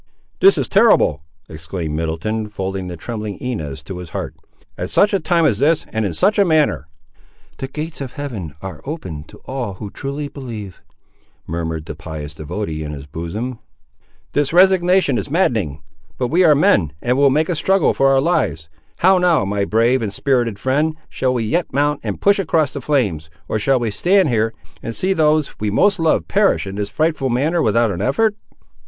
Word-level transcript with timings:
"This 0.39 0.57
is 0.57 0.67
terrible!" 0.67 1.21
exclaimed 1.47 1.95
Middleton, 1.95 2.49
folding 2.49 2.87
the 2.87 2.97
trembling 2.97 3.37
Inez 3.39 3.83
to 3.83 3.99
his 3.99 4.09
heart. 4.09 4.33
"At 4.75 4.89
such 4.89 5.13
a 5.13 5.19
time 5.19 5.45
as 5.45 5.59
this, 5.59 5.85
and 5.93 6.03
in 6.07 6.13
such 6.15 6.39
a 6.39 6.43
manner!" 6.43 6.87
"The 7.59 7.67
gates 7.67 8.01
of 8.01 8.13
Heaven 8.13 8.55
are 8.63 8.81
open 8.83 9.25
to 9.25 9.37
all 9.45 9.75
who 9.75 9.91
truly 9.91 10.27
believe," 10.27 10.81
murmured 11.45 11.85
the 11.85 11.93
pious 11.93 12.33
devotee 12.33 12.83
in 12.83 12.93
his 12.93 13.05
bosom. 13.05 13.59
"This 14.33 14.51
resignation 14.51 15.19
is 15.19 15.29
maddening! 15.29 15.83
But 16.17 16.29
we 16.29 16.43
are 16.43 16.55
men, 16.55 16.93
and 16.99 17.15
will 17.15 17.29
make 17.29 17.47
a 17.47 17.55
struggle 17.55 17.93
for 17.93 18.07
our 18.09 18.21
lives! 18.21 18.69
how 19.01 19.19
now, 19.19 19.45
my 19.45 19.65
brave 19.65 20.01
and 20.01 20.11
spirited 20.11 20.57
friend, 20.57 20.95
shall 21.09 21.35
we 21.35 21.43
yet 21.43 21.71
mount 21.71 21.99
and 22.01 22.19
push 22.19 22.39
across 22.39 22.71
the 22.71 22.81
flames, 22.81 23.29
or 23.47 23.59
shall 23.59 23.77
we 23.79 23.91
stand 23.91 24.29
here, 24.29 24.55
and 24.81 24.95
see 24.95 25.13
those 25.13 25.59
we 25.59 25.69
most 25.69 25.99
love 25.99 26.27
perish 26.27 26.65
in 26.65 26.73
this 26.77 26.89
frightful 26.89 27.29
manner, 27.29 27.61
without 27.61 27.91
an 27.91 28.01
effort?" 28.01 28.35